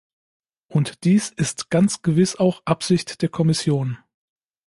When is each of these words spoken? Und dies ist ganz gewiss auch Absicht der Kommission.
Und 0.67 1.03
dies 1.03 1.29
ist 1.29 1.69
ganz 1.69 2.01
gewiss 2.01 2.35
auch 2.35 2.63
Absicht 2.65 3.21
der 3.21 3.29
Kommission. 3.29 3.99